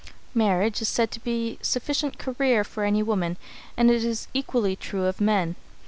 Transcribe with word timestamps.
Marriage 0.33 0.81
is 0.81 0.87
said 0.89 1.11
to 1.11 1.19
be 1.19 1.59
sufficient 1.61 2.17
"career" 2.17 2.63
for 2.63 2.83
any 2.85 3.03
woman, 3.03 3.37
and 3.77 3.91
it 3.91 4.03
is 4.03 4.27
equally 4.33 4.75
true 4.75 5.05
of 5.05 5.21
men. 5.21 5.55